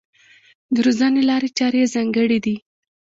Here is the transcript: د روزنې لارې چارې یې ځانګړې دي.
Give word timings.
د 0.73 0.75
روزنې 0.85 1.21
لارې 1.29 1.49
چارې 1.57 1.79
یې 1.81 1.91
ځانګړې 1.95 2.39
دي. 2.45 2.55